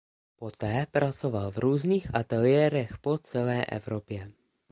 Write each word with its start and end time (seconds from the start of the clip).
Poté 0.35 0.83
pracoval 0.91 1.51
v 1.51 1.57
různých 1.57 2.15
ateliérech 2.15 2.97
po 2.97 3.17
celé 3.17 3.65
Evropě. 3.65 4.31